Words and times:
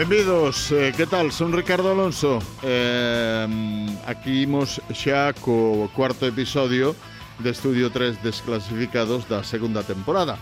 Benvidos, 0.00 0.72
eh, 0.72 0.94
que 0.96 1.04
tal? 1.04 1.30
Son 1.30 1.52
Ricardo 1.52 1.92
Alonso 1.92 2.38
eh, 2.62 3.44
Aquí 4.08 4.48
imos 4.48 4.80
xa 4.96 5.36
co 5.36 5.92
cuarto 5.92 6.24
episodio 6.24 6.96
de 7.44 7.52
Estudio 7.52 7.92
3 7.92 8.24
Desclasificados 8.24 9.28
da 9.28 9.44
segunda 9.44 9.84
temporada 9.84 10.40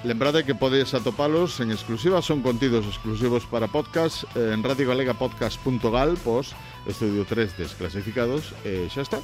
Lembrade 0.00 0.48
que 0.48 0.56
podes 0.56 0.96
atopalos 0.96 1.60
en 1.60 1.76
exclusiva 1.76 2.24
Son 2.24 2.40
contidos 2.40 2.88
exclusivos 2.88 3.44
para 3.44 3.68
podcast 3.68 4.24
eh, 4.32 4.56
en 4.56 4.64
radiogalegapodcast.gal 4.64 6.16
Pois 6.24 6.56
pues, 6.56 6.75
Estudio 6.86 7.26
3 7.26 7.58
desclasificados, 7.58 8.54
eh, 8.64 8.86
xa 8.86 9.02
está. 9.02 9.18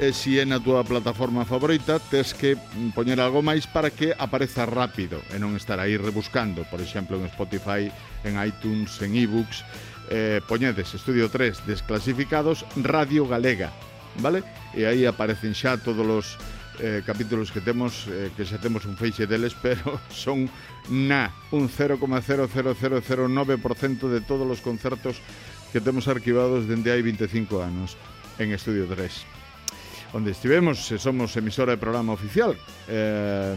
E 0.00 0.16
si 0.16 0.40
é 0.40 0.48
na 0.48 0.56
túa 0.56 0.80
plataforma 0.80 1.44
favorita, 1.44 2.00
tes 2.00 2.32
que 2.32 2.56
poñer 2.96 3.20
algo 3.20 3.44
máis 3.44 3.68
para 3.68 3.92
que 3.92 4.16
apareza 4.16 4.64
rápido 4.64 5.20
e 5.28 5.36
non 5.36 5.52
estar 5.54 5.76
aí 5.76 6.00
rebuscando, 6.00 6.64
por 6.72 6.80
exemplo, 6.80 7.20
en 7.20 7.28
Spotify, 7.28 7.92
en 8.24 8.40
iTunes, 8.40 8.96
en 9.04 9.12
ebooks, 9.12 9.60
eh, 10.08 10.40
poñedes 10.48 10.96
Estudio 10.96 11.28
3 11.28 11.68
desclasificados 11.68 12.64
Radio 12.80 13.28
Galega, 13.28 13.68
vale? 14.16 14.40
E 14.72 14.88
aí 14.88 15.04
aparecen 15.04 15.52
xa 15.52 15.76
todos 15.76 16.08
os 16.08 16.40
eh, 16.80 17.04
capítulos 17.04 17.52
que 17.52 17.60
temos, 17.60 18.08
eh, 18.08 18.32
que 18.32 18.48
xa 18.48 18.56
temos 18.56 18.88
un 18.88 18.96
feixe 18.96 19.28
deles, 19.28 19.52
pero 19.64 20.00
son 20.08 20.48
na 20.88 21.28
un 21.52 21.68
0,00009% 21.68 24.08
de 24.08 24.24
todos 24.24 24.48
os 24.48 24.64
concertos 24.64 25.20
que 25.72 25.80
temos 25.80 26.06
arquivados 26.06 26.68
dende 26.68 26.92
hai 26.92 27.00
25 27.00 27.64
anos 27.64 27.96
en 28.36 28.52
Estudio 28.52 28.84
3 28.86 29.42
onde 30.12 30.30
estivemos, 30.30 30.84
se 30.84 31.00
somos 31.00 31.32
emisora 31.36 31.72
de 31.72 31.80
programa 31.80 32.12
oficial. 32.12 32.52
Eh, 32.88 33.56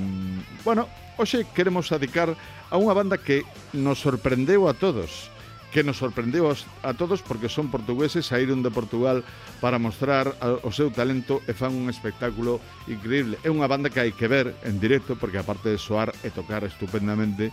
bueno, 0.63 0.87
hoxe 1.19 1.43
queremos 1.51 1.91
adicar 1.91 2.31
a 2.71 2.75
unha 2.79 2.95
banda 2.95 3.19
que 3.19 3.43
nos 3.75 3.99
sorprendeu 3.99 4.71
a 4.71 4.73
todos, 4.73 5.27
que 5.75 5.83
nos 5.83 5.99
sorprendeu 5.99 6.47
a 6.47 6.91
todos 6.95 7.19
porque 7.19 7.51
son 7.51 7.67
portugueses, 7.67 8.31
saíron 8.31 8.63
de 8.63 8.71
Portugal 8.71 9.27
para 9.59 9.75
mostrar 9.75 10.31
o 10.63 10.71
seu 10.71 10.87
talento 10.95 11.43
e 11.43 11.51
fan 11.51 11.75
un 11.75 11.91
espectáculo 11.91 12.63
increíble. 12.87 13.35
É 13.43 13.51
unha 13.51 13.67
banda 13.67 13.91
que 13.91 13.99
hai 13.99 14.15
que 14.15 14.31
ver 14.31 14.55
en 14.63 14.79
directo 14.79 15.19
porque 15.19 15.43
aparte 15.43 15.75
de 15.75 15.79
soar 15.79 16.15
e 16.23 16.31
tocar 16.31 16.63
estupendamente, 16.63 17.51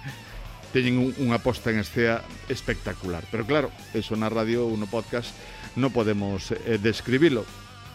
teñen 0.72 0.96
un, 0.98 1.12
unha 1.20 1.38
posta 1.38 1.70
en 1.70 1.84
escena 1.84 2.24
espectacular. 2.48 3.22
Pero 3.28 3.44
claro, 3.44 3.68
eso 3.92 4.16
na 4.16 4.32
radio 4.32 4.64
ou 4.66 4.74
no 4.74 4.88
podcast 4.88 5.30
non 5.76 5.92
podemos 5.92 6.50
eh, 6.52 6.80
describilo, 6.80 7.44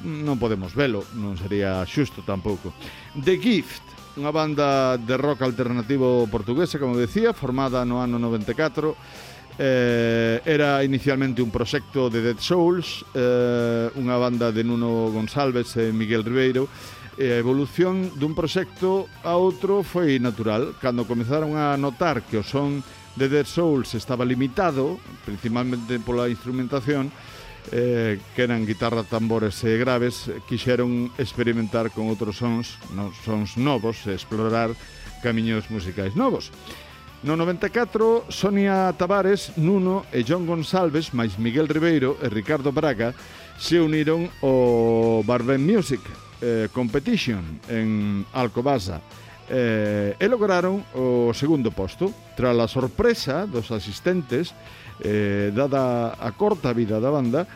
non 0.06 0.38
podemos 0.38 0.78
velo, 0.78 1.02
non 1.18 1.34
sería 1.36 1.82
xusto 1.90 2.22
tampouco. 2.22 2.70
The 3.18 3.42
Gift, 3.42 3.82
unha 4.18 4.30
banda 4.30 4.98
de 4.98 5.18
rock 5.18 5.42
alternativo 5.42 6.30
portuguesa, 6.30 6.78
como 6.78 6.98
decía, 6.98 7.34
formada 7.34 7.82
no 7.86 8.02
ano 8.02 8.22
94. 8.22 8.94
Eh, 9.58 10.38
era 10.46 10.86
inicialmente 10.86 11.42
un 11.42 11.50
proxecto 11.50 12.14
de 12.14 12.22
Dead 12.22 12.38
Souls, 12.38 13.02
eh, 13.18 13.90
unha 13.98 14.18
banda 14.22 14.54
de 14.54 14.62
Nuno 14.62 15.10
González 15.10 15.74
e 15.82 15.90
Miguel 15.90 16.22
Ribeiro, 16.22 16.70
e 17.18 17.34
a 17.34 17.42
evolución 17.42 18.14
dun 18.22 18.38
proxecto 18.38 19.10
a 19.26 19.34
outro 19.34 19.82
foi 19.82 20.22
natural. 20.22 20.78
Cando 20.78 21.10
comezaron 21.10 21.58
a 21.58 21.74
notar 21.74 22.22
que 22.22 22.38
o 22.38 22.46
son 22.46 22.86
de 23.18 23.26
Dead 23.26 23.50
Souls 23.50 23.98
estaba 23.98 24.22
limitado, 24.22 25.02
principalmente 25.26 25.98
pola 25.98 26.30
instrumentación, 26.30 27.10
eh, 27.74 28.22
que 28.38 28.46
eran 28.46 28.70
guitarra, 28.70 29.02
tambores 29.02 29.58
e 29.66 29.82
graves, 29.82 30.30
quixeron 30.46 31.10
experimentar 31.18 31.90
con 31.90 32.06
outros 32.06 32.38
sons, 32.38 32.78
non, 32.94 33.10
sons 33.26 33.58
novos, 33.58 34.06
e 34.06 34.14
explorar 34.14 34.72
camiños 35.26 35.74
musicais 35.74 36.14
novos. 36.14 36.54
No 37.26 37.34
94, 37.34 38.30
Sonia 38.30 38.94
Tavares, 38.94 39.58
Nuno 39.58 40.06
e 40.14 40.22
John 40.22 40.46
González, 40.46 41.18
máis 41.18 41.42
Miguel 41.42 41.66
Ribeiro 41.66 42.14
e 42.22 42.30
Ricardo 42.30 42.70
Braga, 42.70 43.18
se 43.58 43.82
uniron 43.82 44.30
ao 44.46 45.26
Barben 45.26 45.66
Music, 45.66 46.06
eh, 46.42 46.68
Competition 46.72 47.60
en 47.70 48.26
Alcobasa. 48.34 49.02
Eh, 49.50 50.20
e 50.20 50.26
lograron 50.28 50.84
o 50.92 51.32
segundo 51.32 51.72
posto. 51.72 52.12
Tras 52.36 52.58
a 52.60 52.68
sorpresa 52.68 53.48
dos 53.48 53.72
asistentes 53.72 54.52
eh, 55.00 55.56
dada 55.56 56.14
a 56.20 56.32
corta 56.36 56.74
vida 56.74 57.00
da 57.00 57.10
banda 57.10 57.48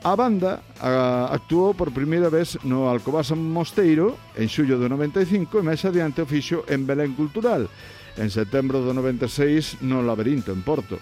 a 0.00 0.16
banda 0.16 0.64
a, 0.80 1.28
actuou 1.28 1.76
por 1.76 1.92
primeira 1.92 2.32
vez 2.32 2.56
no 2.64 2.88
Alcobasa 2.88 3.36
Mosteiro 3.36 4.16
en 4.32 4.48
xullo 4.48 4.80
do 4.80 4.88
95 4.88 5.60
e 5.60 5.66
máis 5.66 5.84
adiante 5.84 6.24
o 6.24 6.26
fixo 6.28 6.64
en 6.72 6.88
Belén 6.88 7.12
Cultural 7.12 7.68
en 8.16 8.28
setembro 8.32 8.80
do 8.80 8.92
96 8.92 9.84
no 9.86 10.02
Laberinto, 10.02 10.52
en 10.52 10.62
Porto. 10.62 10.98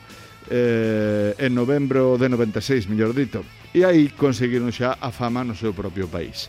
Eh, 0.49 1.35
en 1.37 1.53
novembro 1.55 2.17
de 2.17 2.29
96, 2.29 2.89
mellor 2.89 3.13
dito. 3.13 3.45
E 3.75 3.85
aí 3.85 4.09
conseguiron 4.17 4.73
xa 4.73 4.97
a 4.97 5.13
fama 5.13 5.45
no 5.45 5.53
seu 5.53 5.77
propio 5.77 6.09
país. 6.09 6.49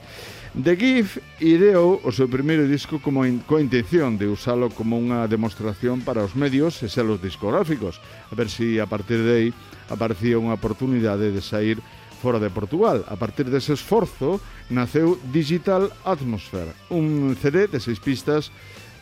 The 0.50 0.76
Gift 0.76 1.22
ideou 1.40 2.02
o 2.02 2.10
seu 2.10 2.26
primeiro 2.26 2.66
disco 2.66 2.98
como 2.98 3.22
in, 3.22 3.46
coa 3.46 3.62
intención 3.62 4.18
de 4.18 4.26
usalo 4.26 4.74
como 4.74 4.98
unha 4.98 5.30
demostración 5.30 6.02
para 6.02 6.26
os 6.26 6.34
medios 6.34 6.82
e 6.82 6.90
selos 6.90 7.22
discográficos, 7.22 8.02
a 8.02 8.34
ver 8.34 8.50
se 8.50 8.66
si 8.66 8.82
a 8.82 8.90
partir 8.90 9.22
de 9.22 9.30
aí 9.30 9.50
aparecía 9.94 10.42
unha 10.42 10.58
oportunidade 10.58 11.30
de 11.30 11.42
sair 11.46 11.78
fora 12.18 12.42
de 12.42 12.50
Portugal. 12.50 13.06
A 13.06 13.14
partir 13.14 13.46
dese 13.46 13.78
esforzo 13.78 14.42
naceu 14.74 15.22
Digital 15.30 15.94
Atmosphere, 16.02 16.74
un 16.90 17.38
CD 17.38 17.70
de 17.70 17.78
seis 17.78 18.02
pistas 18.02 18.50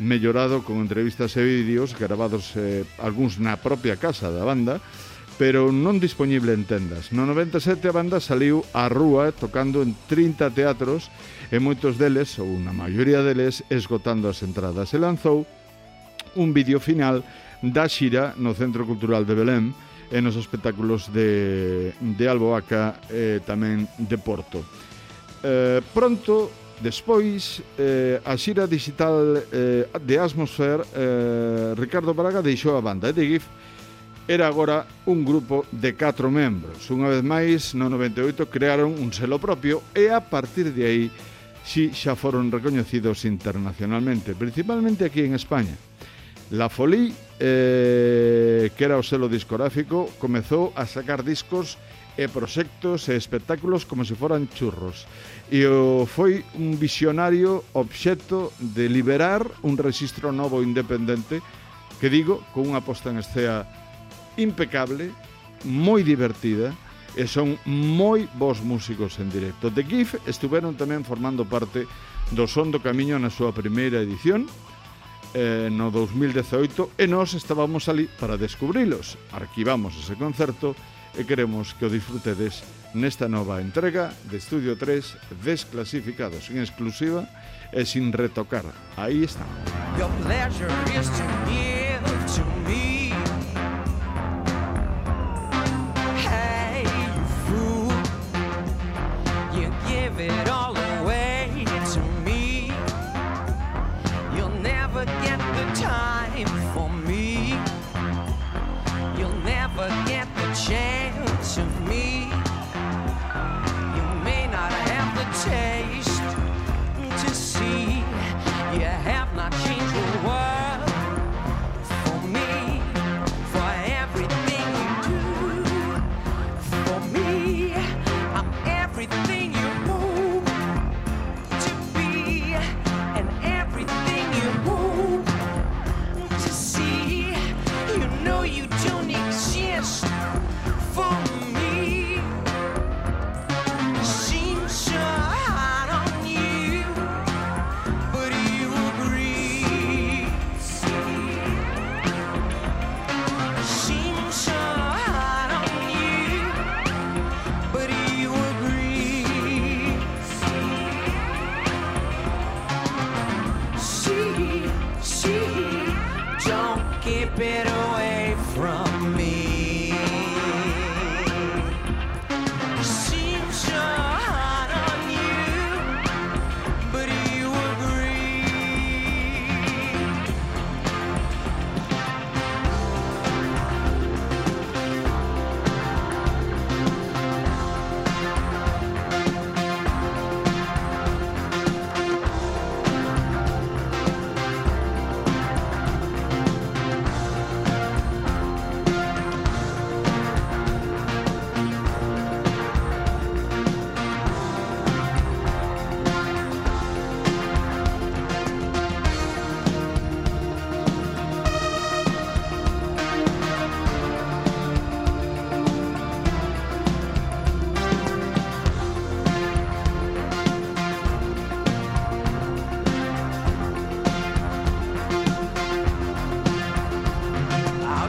mellorado 0.03 0.67
con 0.67 0.83
entrevistas 0.83 1.31
e 1.39 1.47
vídeos 1.47 1.95
gravados 1.95 2.59
eh, 2.59 2.83
algúns 2.99 3.39
na 3.39 3.55
propia 3.55 3.95
casa 3.95 4.27
da 4.35 4.43
banda, 4.43 4.83
pero 5.37 5.69
non 5.69 6.01
dispoñible 6.01 6.57
en 6.57 6.65
tendas. 6.65 7.13
No 7.13 7.29
97 7.29 7.85
a 7.85 7.93
banda 7.93 8.17
saliu 8.17 8.65
á 8.73 8.89
rúa 8.89 9.29
tocando 9.29 9.85
en 9.85 9.93
30 10.09 10.49
teatros 10.49 11.13
e 11.53 11.61
moitos 11.61 12.01
deles, 12.01 12.41
ou 12.41 12.49
na 12.57 12.73
maioría 12.73 13.21
deles, 13.21 13.61
esgotando 13.69 14.25
as 14.27 14.41
entradas. 14.41 14.91
E 14.91 14.97
lanzou 14.97 15.45
un 16.33 16.51
vídeo 16.57 16.81
final 16.81 17.21
da 17.61 17.85
xira 17.85 18.33
no 18.41 18.57
Centro 18.57 18.85
Cultural 18.89 19.25
de 19.29 19.37
Belém 19.37 19.65
e 20.09 20.17
nos 20.25 20.35
espectáculos 20.35 21.13
de, 21.13 21.93
de 22.01 22.25
Alboaca 22.25 22.97
e 23.13 23.37
tamén 23.45 23.85
de 24.01 24.17
Porto. 24.17 24.65
Eh, 25.45 25.85
pronto, 25.93 26.49
despois, 26.81 27.61
eh, 27.77 28.21
a 28.25 28.33
xira 28.37 28.65
digital 28.65 29.37
eh, 29.53 29.85
de 30.01 30.15
Asmosfer, 30.17 30.81
eh, 30.97 31.77
Ricardo 31.77 32.13
Braga 32.17 32.41
deixou 32.41 32.73
a 32.73 32.81
banda 32.81 33.09
e 33.09 33.13
de 33.13 33.25
GIF 33.37 33.45
era 34.27 34.47
agora 34.47 34.85
un 35.05 35.23
grupo 35.23 35.65
de 35.71 35.95
catro 35.95 36.27
membros. 36.27 36.91
Unha 36.91 37.07
vez 37.07 37.23
máis, 37.23 37.71
no 37.71 37.87
98 37.87 38.51
crearon 38.51 38.91
un 38.91 39.15
selo 39.15 39.39
propio 39.39 39.79
e 39.95 40.11
a 40.11 40.19
partir 40.19 40.75
de 40.75 40.83
aí 40.83 41.05
si 41.63 41.95
xa 41.95 42.15
foron 42.19 42.51
recoñecidos 42.51 43.23
internacionalmente, 43.23 44.35
principalmente 44.35 45.07
aquí 45.07 45.23
en 45.23 45.35
España. 45.35 45.75
La 46.51 46.67
Folí, 46.67 47.11
eh, 47.39 48.71
que 48.71 48.83
era 48.83 48.99
o 48.99 49.03
selo 49.03 49.27
discográfico, 49.27 50.11
comezou 50.19 50.71
a 50.75 50.87
sacar 50.87 51.23
discos 51.23 51.79
e 52.15 52.27
proxectos 52.27 53.07
e 53.07 53.15
espectáculos 53.15 53.83
como 53.83 54.07
se 54.07 54.15
foran 54.15 54.47
churros. 54.51 55.07
E 55.47 55.63
o 55.67 56.03
foi 56.03 56.43
un 56.59 56.75
visionario 56.75 57.63
obxecto 57.75 58.51
de 58.59 58.91
liberar 58.91 59.43
un 59.63 59.79
registro 59.79 60.35
novo 60.35 60.63
independente 60.63 61.39
que 61.99 62.09
digo, 62.11 62.43
con 62.53 62.69
unha 62.69 62.83
posta 62.83 63.11
en 63.11 63.19
escena 63.19 63.86
impecable, 64.37 65.11
moi 65.65 66.05
divertida 66.05 66.73
e 67.17 67.25
son 67.25 67.57
moi 67.65 68.29
bons 68.37 68.61
músicos 68.61 69.17
en 69.17 69.33
directo. 69.33 69.73
The 69.73 69.83
GIF 69.83 70.21
estiveron 70.29 70.77
tamén 70.77 71.01
formando 71.01 71.49
parte 71.49 71.89
do 72.29 72.45
Son 72.45 72.69
do 72.69 72.77
Camiño 72.77 73.17
na 73.17 73.33
súa 73.33 73.49
primeira 73.49 73.97
edición 73.97 74.45
eh, 75.33 75.69
no 75.73 75.89
2018 75.89 76.93
e 76.97 77.09
nós 77.09 77.33
estábamos 77.33 77.89
ali 77.89 78.05
para 78.21 78.37
descubrilos. 78.37 79.17
Arquivamos 79.33 79.97
ese 79.97 80.13
concerto 80.13 80.77
e 81.17 81.25
queremos 81.25 81.73
que 81.73 81.89
o 81.89 81.91
disfrutedes 81.91 82.61
nesta 82.93 83.25
nova 83.25 83.59
entrega 83.65 84.13
de 84.29 84.37
Estudio 84.37 84.77
3 84.77 85.41
desclasificados 85.41 86.53
en 86.53 86.61
exclusiva 86.61 87.25
e 87.73 87.83
sin 87.83 88.13
retocar. 88.13 88.65
Aí 88.95 89.25
está. 89.25 89.43
Your 89.97 90.11
pleasure 90.21 90.71
is 90.93 91.09
to 91.09 91.25
give 91.49 92.05
to 92.37 92.43
me 92.69 92.96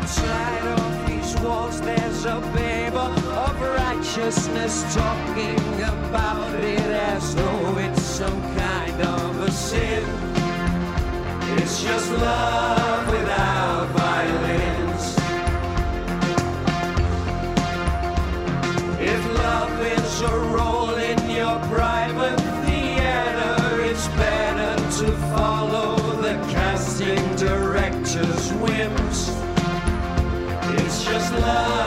Outside 0.00 0.66
of 0.78 1.06
these 1.08 1.36
walls, 1.40 1.80
there's 1.80 2.24
a 2.24 2.40
babe 2.54 2.94
of 2.94 3.60
righteousness 3.60 4.94
talking 4.94 5.58
about 5.82 6.54
it 6.54 6.88
as 7.10 7.34
though 7.34 7.78
it's 7.78 8.02
some 8.02 8.40
kind 8.56 9.02
of 9.02 9.40
a 9.40 9.50
sin. 9.50 10.04
It's 11.58 11.82
just 11.82 12.12
love 12.12 13.07
just 31.10 31.32
love. 31.32 31.77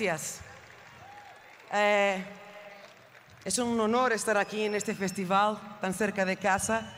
Gracias. 0.00 0.40
Eh, 1.74 2.24
es 3.44 3.58
un 3.58 3.78
honor 3.78 4.14
estar 4.14 4.38
aquí 4.38 4.62
en 4.62 4.74
este 4.74 4.94
festival 4.94 5.58
tan 5.78 5.92
cerca 5.92 6.24
de 6.24 6.38
casa. 6.38 6.90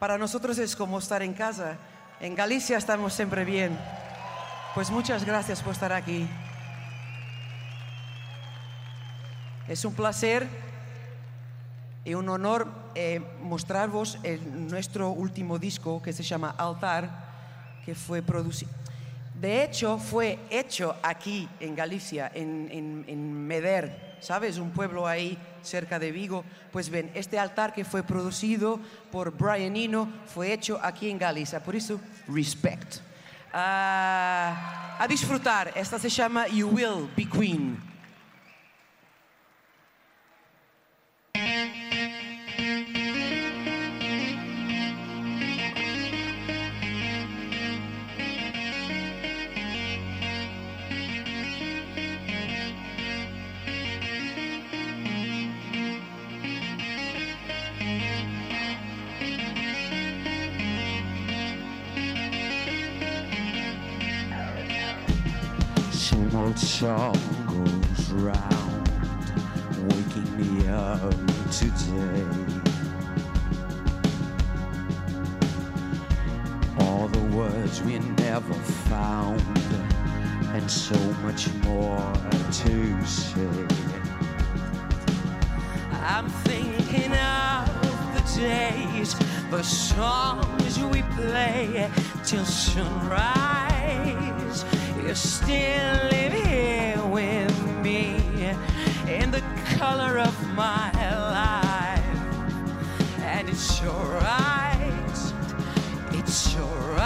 Para 0.00 0.18
nosotros 0.18 0.58
es 0.58 0.74
como 0.74 0.98
estar 0.98 1.22
en 1.22 1.32
casa. 1.32 1.76
En 2.18 2.34
Galicia 2.34 2.76
estamos 2.76 3.12
siempre 3.12 3.44
bien. 3.44 3.78
Pues 4.74 4.90
muchas 4.90 5.24
gracias 5.24 5.62
por 5.62 5.74
estar 5.74 5.92
aquí. 5.92 6.28
Es 9.68 9.84
un 9.84 9.94
placer 9.94 10.48
y 12.04 12.14
un 12.14 12.28
honor 12.28 12.66
eh, 12.96 13.20
mostraros 13.42 14.18
nuestro 14.54 15.10
último 15.10 15.60
disco 15.60 16.02
que 16.02 16.12
se 16.12 16.24
llama 16.24 16.52
Altar, 16.58 17.10
que 17.84 17.94
fue 17.94 18.22
producido. 18.22 18.79
De 19.40 19.64
hecho, 19.64 19.96
fue 19.96 20.38
hecho 20.50 20.94
aquí 21.02 21.48
en 21.60 21.74
Galicia, 21.74 22.30
en, 22.34 23.46
Meder, 23.46 24.18
¿sabes? 24.20 24.58
Un 24.58 24.70
pueblo 24.70 25.06
ahí 25.06 25.38
cerca 25.62 25.98
de 25.98 26.12
Vigo. 26.12 26.44
Pues 26.70 26.90
ven, 26.90 27.10
este 27.14 27.38
altar 27.38 27.72
que 27.72 27.86
fue 27.86 28.02
producido 28.02 28.78
por 29.10 29.30
Brian 29.30 29.76
Eno 29.76 30.12
fue 30.26 30.52
hecho 30.52 30.78
aquí 30.82 31.08
en 31.08 31.16
Galicia. 31.16 31.58
Por 31.64 31.74
eso, 31.74 31.98
respect. 32.28 32.96
Ah, 33.50 34.98
a 34.98 35.08
disfrutar. 35.08 35.72
Esta 35.74 35.98
se 35.98 36.10
llama 36.10 36.46
You 36.46 36.68
Will 36.68 37.10
Be 37.16 37.24
Queen. 37.24 37.89
Song 66.80 67.12
goes 67.46 68.10
round, 68.12 68.88
waking 69.92 70.30
me 70.38 70.66
up 70.66 71.12
today. 71.50 72.24
All 76.78 77.06
the 77.08 77.36
words 77.36 77.82
we 77.82 77.98
never 77.98 78.54
found, 78.88 79.42
and 80.54 80.70
so 80.70 80.98
much 81.22 81.52
more 81.64 82.14
to 82.62 83.04
say. 83.04 83.66
I'm 86.02 86.30
thinking 86.48 87.12
of 87.12 87.68
the 88.14 88.40
days, 88.40 89.14
the 89.50 89.62
songs 89.62 90.78
we 90.84 91.02
play 91.02 91.90
till 92.24 92.46
sunrise. 92.46 93.69
You 93.90 95.14
still 95.14 96.08
live 96.10 96.32
here 96.32 97.04
with 97.06 97.76
me 97.82 98.54
in 99.08 99.30
the 99.30 99.42
color 99.78 100.18
of 100.18 100.34
my 100.54 100.92
life, 101.32 102.04
and 103.22 103.48
it's 103.48 103.82
your 103.82 104.20
alright. 104.20 105.32
It's 106.12 106.56
alright. 106.56 106.99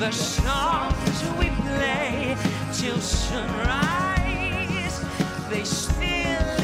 The 0.00 0.10
songs 0.10 1.22
we 1.38 1.50
play 1.50 2.34
till 2.72 2.98
sunrise. 3.00 3.84
They 5.50 5.62
still 5.62 6.59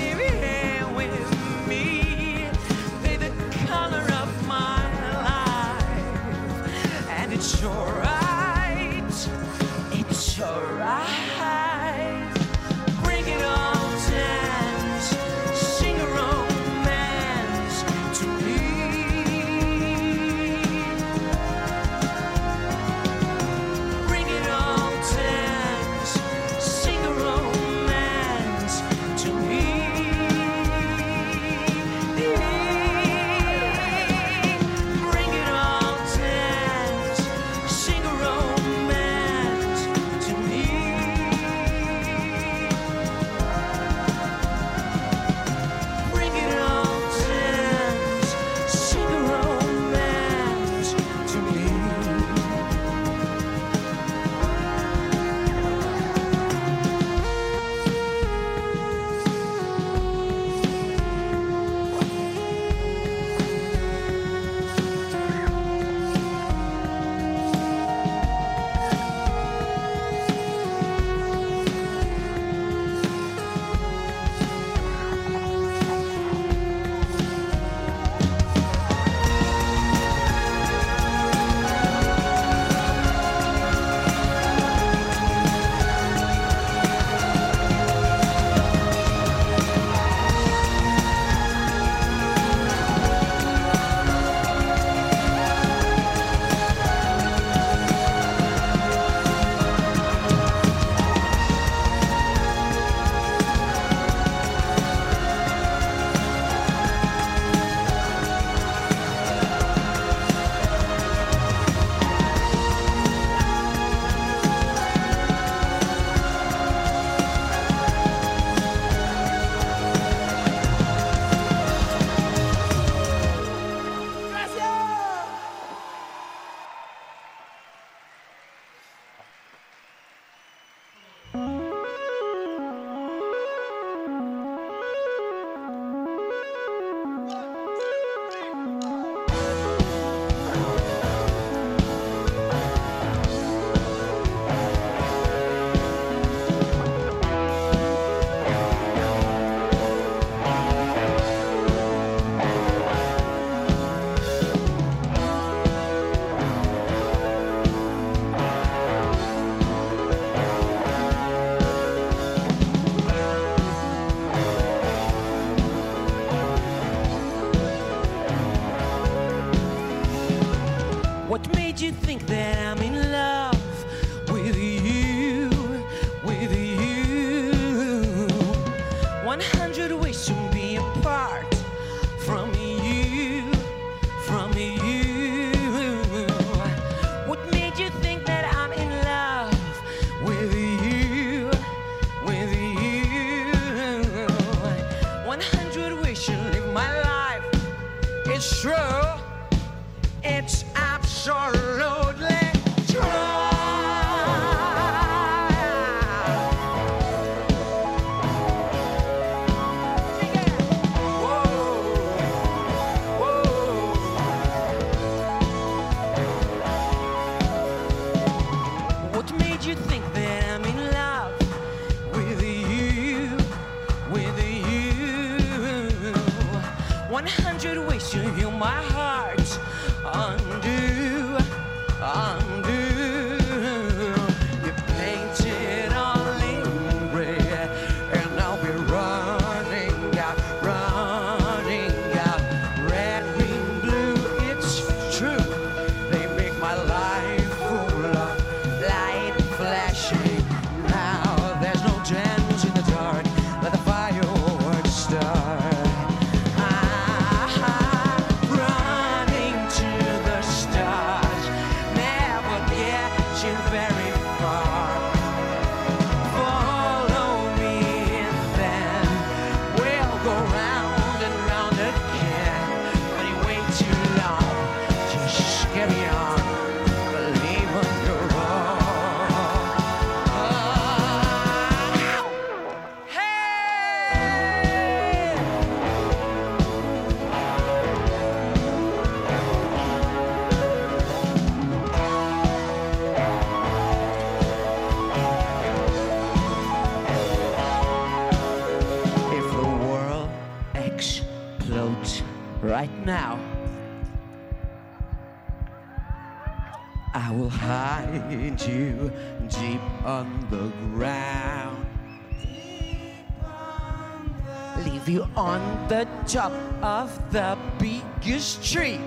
you 315.17 315.27
on 315.35 315.89
the 315.89 316.07
top 316.27 316.53
of 316.83 317.09
the 317.33 317.57
biggest 317.79 318.63
tree. 318.63 319.01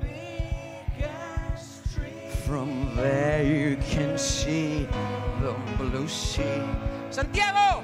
Biggest 0.00 1.92
tree. 1.92 2.30
From 2.46 2.94
there 2.94 3.42
you 3.42 3.76
can 3.90 4.16
see 4.16 4.86
the 5.40 5.54
blue 5.76 6.06
sea. 6.06 6.62
Santiago! 7.10 7.82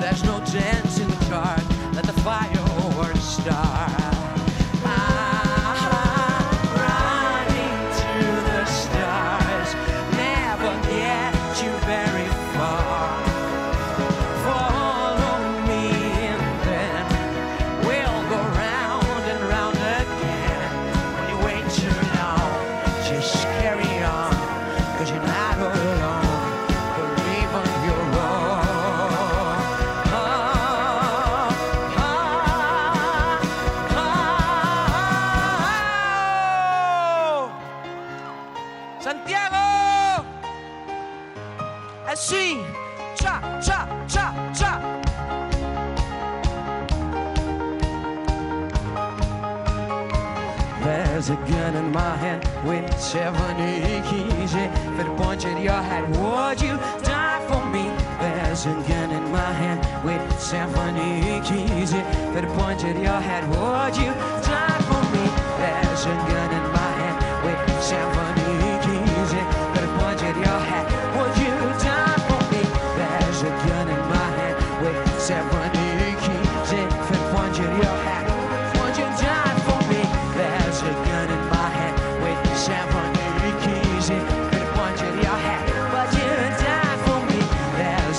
There's 0.00 0.24
no 0.24 0.38
chance 0.46 0.98
in 1.00 1.08
the 1.08 1.26
dark 1.28 1.68
that 1.92 2.04
the 2.04 2.18
fireworks 2.22 3.20
start. 3.20 4.03
70 53.14 54.42
easy 54.42 54.58
If 54.58 54.98
it 54.98 55.16
pointed 55.16 55.62
your 55.62 55.80
head 55.88 56.04
Would 56.16 56.60
you 56.60 56.76
die 57.04 57.46
for 57.46 57.64
me? 57.70 57.84
There's 58.18 58.66
a 58.66 58.74
gun 58.88 59.12
in 59.12 59.30
my 59.30 59.52
hand 59.52 59.80
With 60.04 60.40
seven 60.40 60.96
keys 61.44 61.92
If 61.92 62.34
it 62.34 62.48
pointed 62.58 62.96
your 62.98 63.20
head 63.28 63.44
Would 63.50 63.96
you 64.02 64.12
die 64.50 64.80
for 64.88 65.02
me? 65.14 65.24
There's 65.60 66.06
a 66.06 66.14
gun 66.28 66.43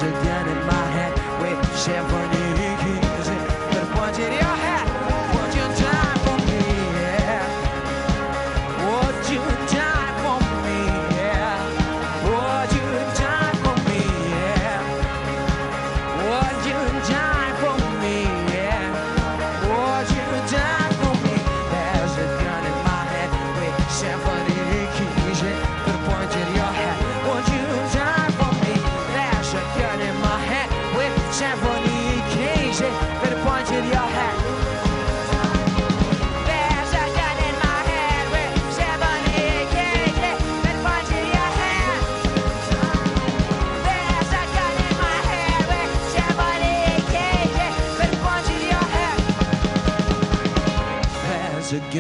Yeah. 0.06 0.35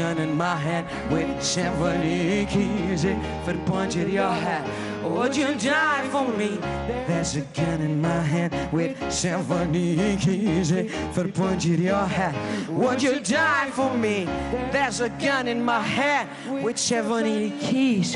gun 0.06 0.18
in 0.20 0.38
my 0.38 0.56
hand 0.56 0.86
with 1.12 1.42
symphony 1.42 2.46
keys. 2.46 3.06
If 3.06 3.48
it 3.48 3.66
punctured 3.66 4.10
your 4.10 4.36
hat, 4.46 4.64
would 5.04 5.36
you 5.36 5.56
die 5.56 6.08
for 6.10 6.28
me? 6.40 6.60
There's 7.08 7.36
a 7.38 7.42
gun 7.42 7.82
in 7.82 8.02
my 8.02 8.22
hand 8.34 8.52
with 8.72 8.94
symphony 9.12 10.18
keys. 10.18 10.70
If 10.72 11.18
it 11.18 11.34
punctured 11.34 11.80
your 11.80 12.06
hat, 12.18 12.36
would 12.70 13.02
you 13.02 13.20
die 13.20 13.72
for 13.72 13.92
me? 13.98 14.26
There's 14.72 15.00
a 15.00 15.10
gun 15.10 15.48
in 15.48 15.66
my 15.66 15.82
hand 15.82 16.30
with 16.64 16.78
symphony 16.78 17.52
keys. 17.60 18.16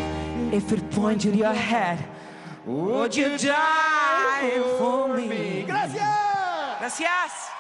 If 0.51 0.71
it 0.71 0.83
pointed 0.91 1.35
your 1.35 1.57
head, 1.69 1.97
would 2.65 3.15
you 3.15 3.35
die 3.37 4.61
for 4.77 5.07
me? 5.17 5.63
Gracias! 5.65 6.79
Gracias! 6.79 7.58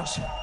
Carlos. 0.00 0.39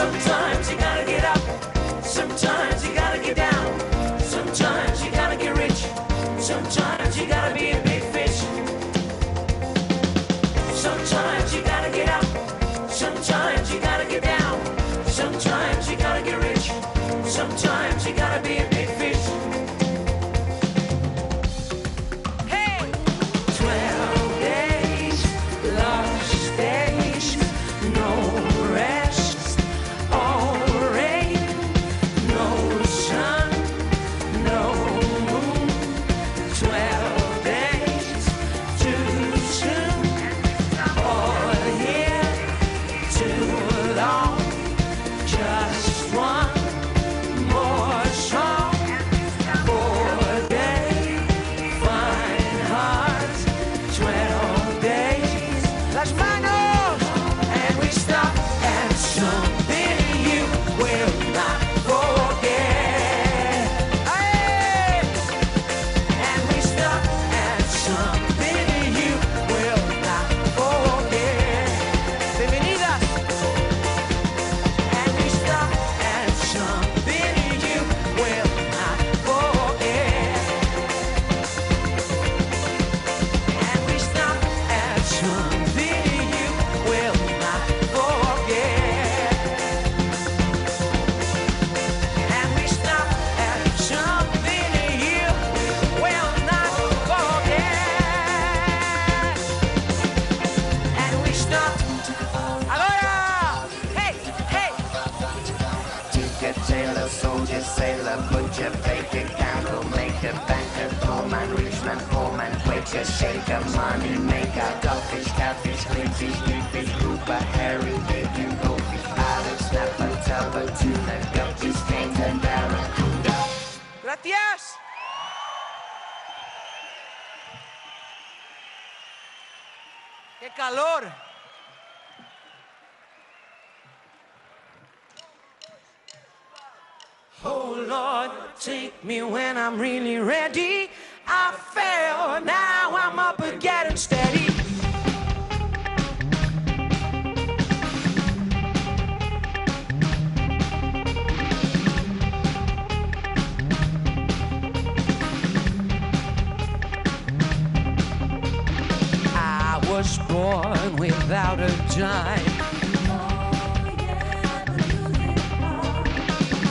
Sometimes 0.00 0.70
you 0.70 0.78
gotta 0.78 1.04
get 1.04 1.24
up. 1.26 2.02
Sometimes. 2.02 2.79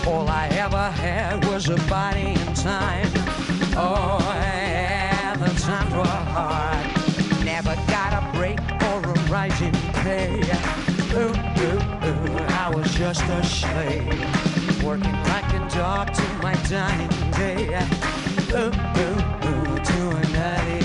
All 0.09 0.27
I 0.27 0.47
ever 0.47 0.89
had 0.89 1.45
was 1.45 1.69
a 1.69 1.75
body 1.87 2.33
and 2.35 2.55
time. 2.55 3.11
Oh, 3.77 4.17
and 4.35 5.39
the 5.39 5.53
times 5.61 5.93
were 5.93 6.19
hard. 6.33 7.45
Never 7.45 7.75
got 7.87 8.11
a 8.19 8.21
break 8.35 8.59
or 8.89 9.03
a 9.07 9.13
rising 9.29 9.71
pay. 10.01 10.41
Ooh, 11.13 11.29
ooh, 11.61 12.07
ooh, 12.07 12.37
I 12.63 12.71
was 12.75 12.91
just 12.95 13.21
a 13.21 13.43
slave. 13.43 14.83
Working 14.83 15.19
like 15.29 15.53
a 15.53 15.69
dog 15.77 16.11
to 16.11 16.27
my 16.41 16.55
dying 16.67 17.09
day. 17.33 17.67
Ooh, 18.51 18.73
ooh, 19.05 19.47
ooh, 19.47 19.77
to 19.89 20.09
a 20.09 20.21
another. 20.25 20.78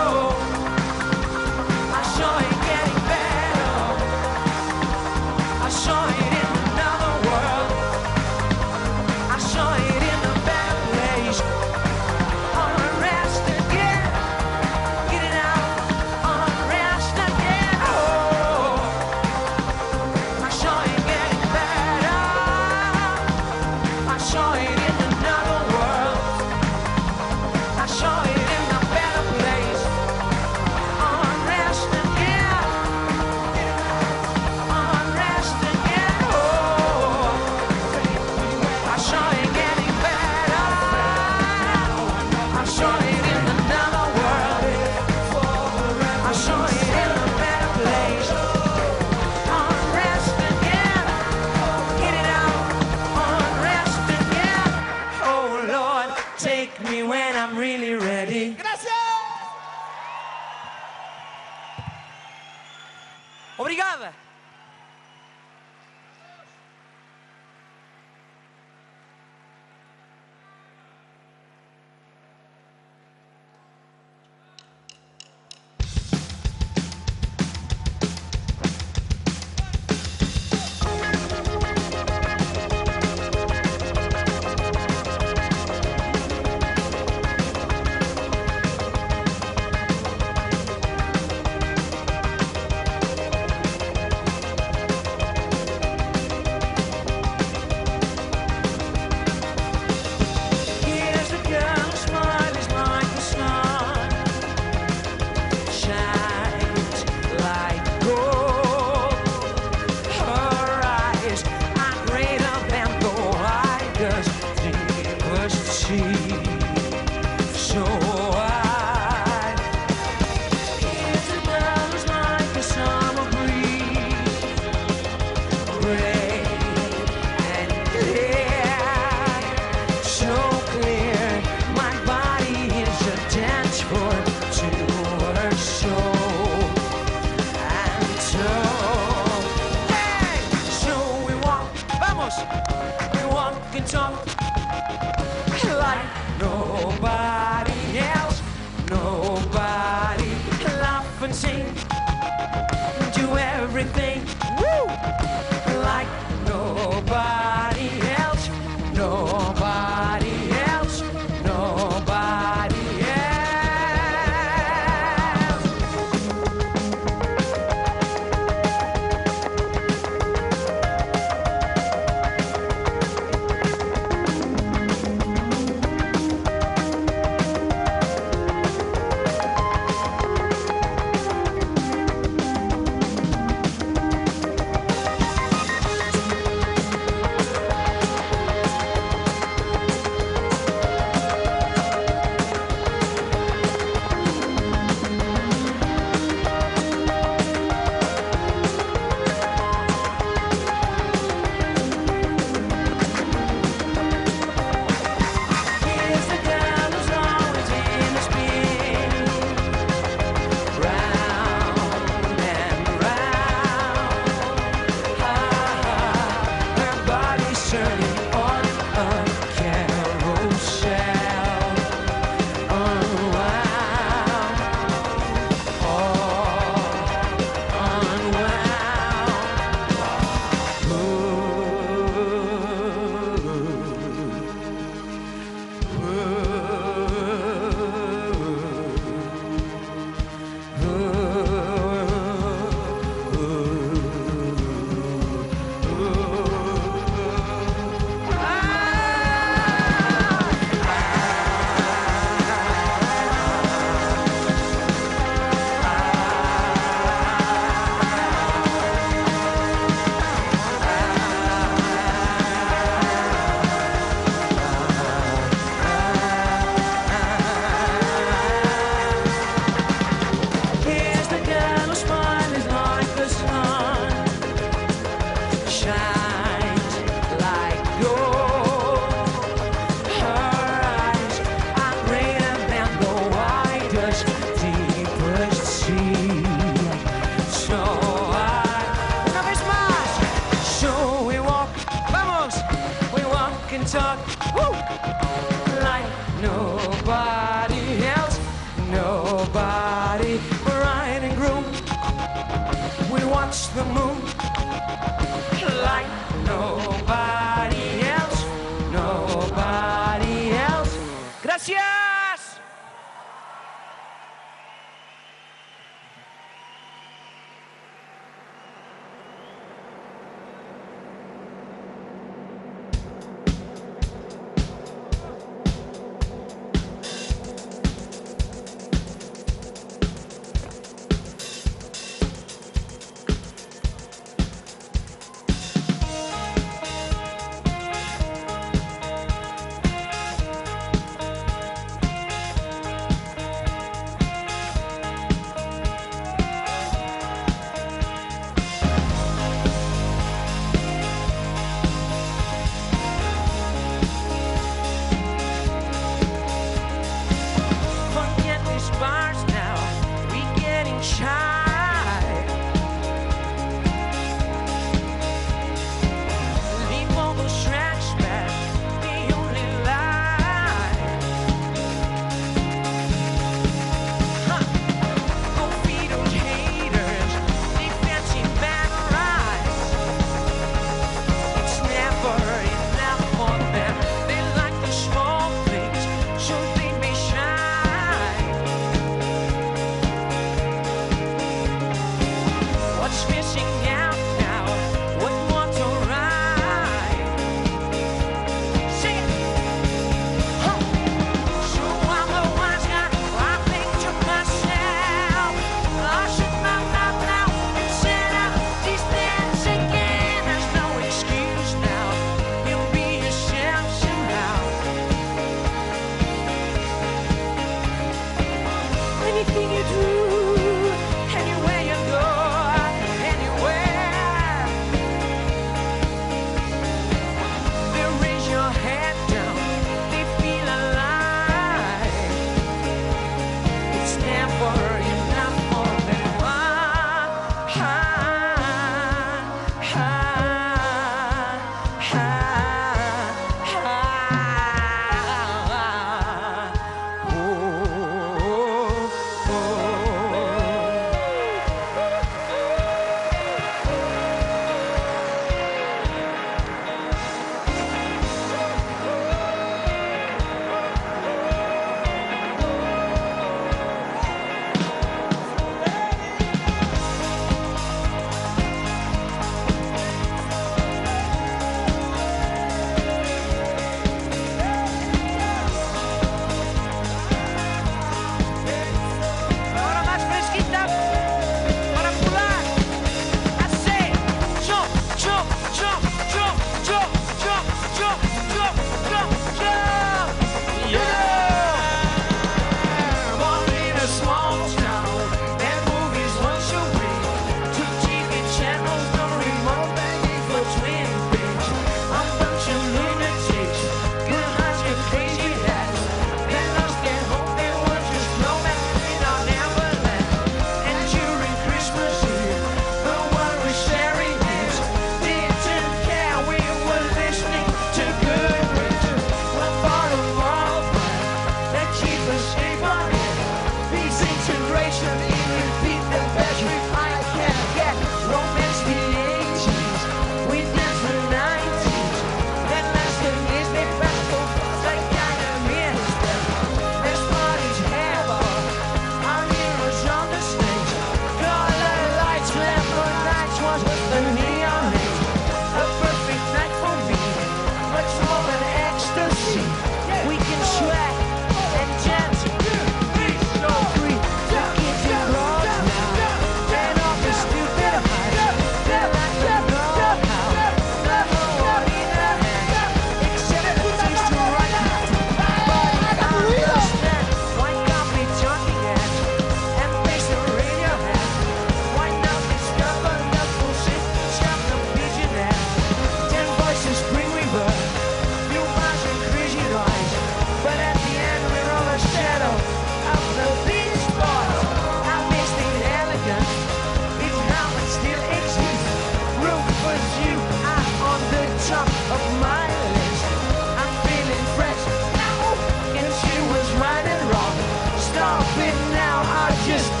12 599.60 600.00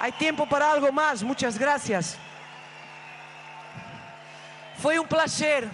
Hay 0.00 0.12
tiempo 0.12 0.48
para 0.48 0.72
algo 0.72 0.90
más. 0.90 1.22
Muchas 1.22 1.58
gracias. 1.58 2.16
Fue 4.80 4.98
un 4.98 5.06
placer, 5.06 5.68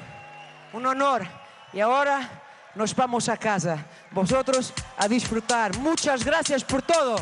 un 0.72 0.86
honor. 0.86 1.26
Y 1.72 1.80
ahora 1.80 2.28
nos 2.74 2.94
vamos 2.94 3.28
a 3.28 3.36
casa. 3.36 3.78
Vosotros 4.10 4.72
a 4.96 5.06
disfrutar. 5.08 5.76
Muchas 5.78 6.24
gracias 6.24 6.64
por 6.64 6.82
todo. 6.82 7.16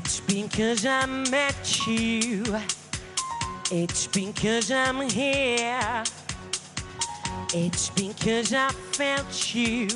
It's 0.00 0.20
because 0.20 0.86
I 0.86 1.06
met 1.06 1.84
you. 1.84 2.44
It's 3.72 4.06
because 4.06 4.70
I'm 4.70 5.00
here. 5.00 6.04
It's 7.52 7.90
because 7.90 8.54
I 8.54 8.68
felt 8.92 9.56
you. 9.56 9.88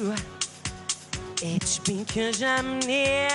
It's 1.41 1.79
because 1.79 2.43
I'm 2.43 2.81
near. 2.81 3.29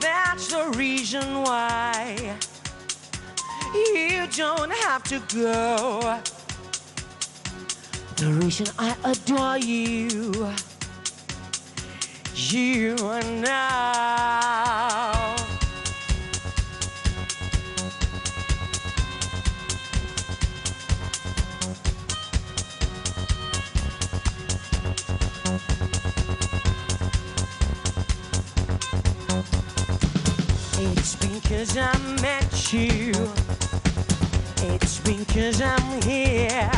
That's 0.00 0.48
the 0.48 0.72
reason 0.76 1.44
why 1.44 2.36
you 3.72 4.26
don't 4.36 4.72
have 4.72 5.04
to 5.04 5.20
go. 5.32 6.18
The 8.16 8.32
reason 8.42 8.66
I 8.80 8.96
adore 9.04 9.58
you. 9.58 10.52
You 12.34 12.96
and 12.98 13.42
now. 13.42 14.61
It's 30.84 31.14
because 31.14 31.78
I 31.78 31.96
met 32.20 32.72
you. 32.72 33.12
It's 34.66 34.98
because 34.98 35.62
I'm 35.62 36.02
here. 36.02 36.68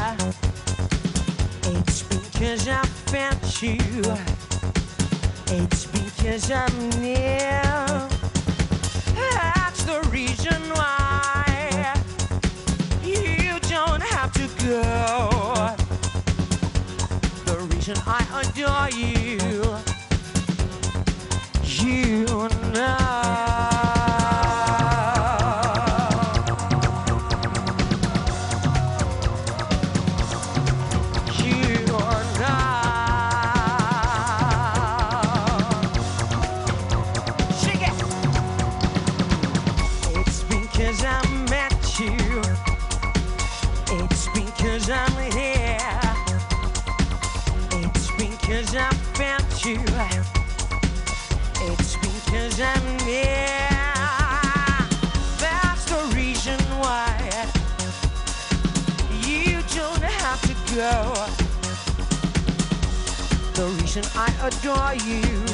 It's 1.62 2.02
because 2.02 2.68
I 2.68 2.84
felt 3.08 3.62
you. 3.62 3.78
It's 5.46 5.86
because 5.86 6.50
I'm 6.50 6.90
near. 7.00 7.62
That's 9.16 9.84
the 9.84 10.06
reason 10.12 10.60
why 10.74 11.94
you 13.02 13.58
don't 13.70 14.02
have 14.02 14.30
to 14.34 14.46
go. 14.66 15.74
The 17.46 17.58
reason 17.74 17.96
I 18.06 18.20
adore 18.42 18.90
you. 19.00 19.38
You 21.64 22.48
know. 22.74 23.43
The 63.64 63.70
reason 63.70 64.04
I 64.14 64.28
adore 64.46 64.94
you. 65.08 65.53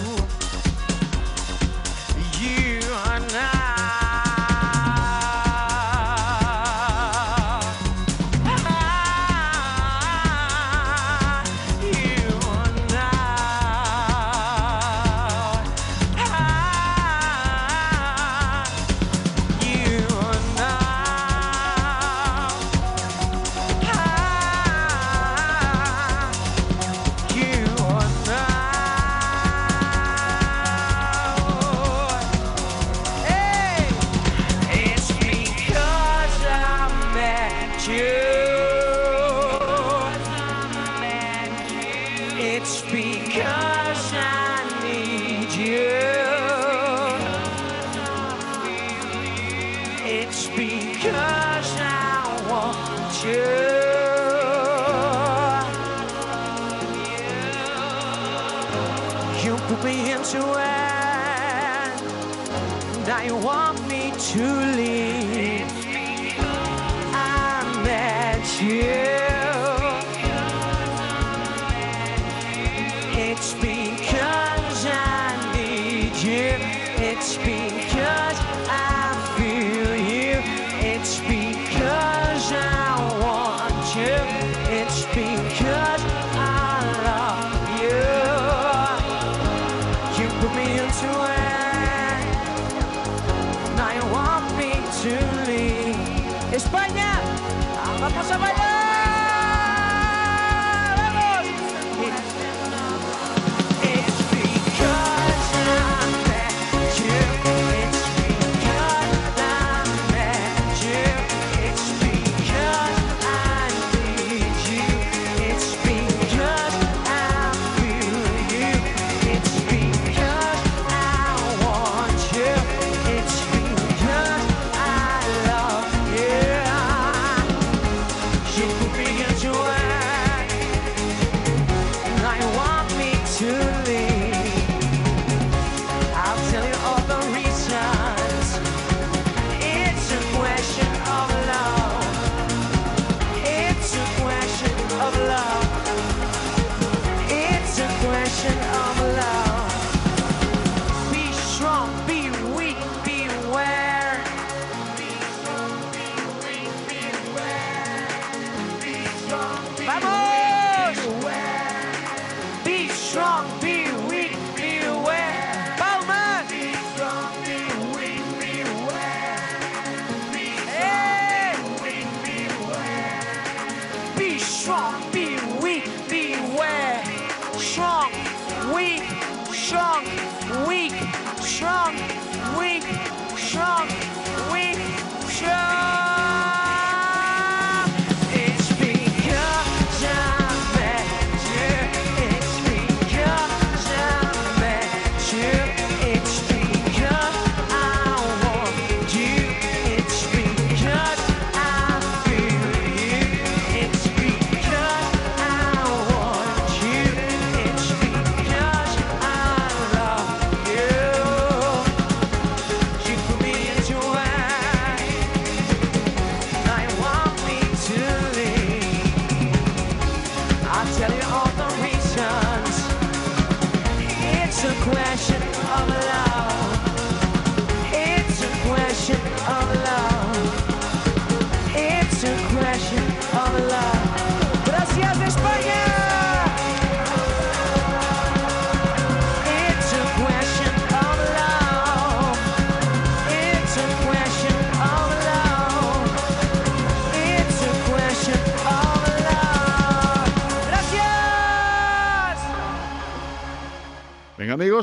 Ang 97.80 97.96
kapasabayan! 98.02 98.79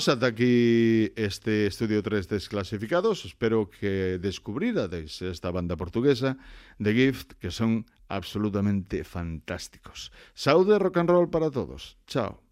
Pues 0.08 0.16
hasta 0.16 0.28
aquí 0.28 1.12
este 1.18 1.68
estudio 1.68 2.02
3 2.02 2.30
desclasificados. 2.30 3.26
Espero 3.26 3.70
que 3.70 4.18
descubrierais 4.22 5.22
esta 5.22 5.52
banda 5.52 5.76
portuguesa, 5.76 6.38
de 6.80 6.94
Gift, 6.94 7.34
que 7.42 7.52
son 7.52 7.86
absolutamente 8.08 9.04
fantásticos. 9.04 10.14
Saúde 10.34 10.80
rock 10.80 11.00
and 11.00 11.10
roll 11.10 11.30
para 11.30 11.52
todos. 11.52 11.98
Chao. 12.08 12.42